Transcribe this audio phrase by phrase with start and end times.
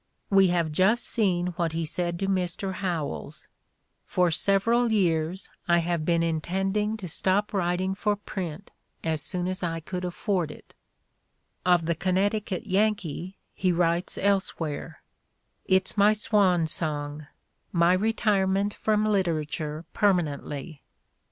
[0.31, 2.73] We have just seen what he said to Mr.
[2.73, 3.47] Howells:
[4.07, 8.71] "For several years I have been intending to stop writing for print
[9.03, 10.73] as soon as I could afford it":
[11.67, 15.03] of the "Connecticut Yankee" he writes elsewhere:
[15.65, 17.27] "It's my swan song,
[17.71, 20.79] my retirement from literature perma nently.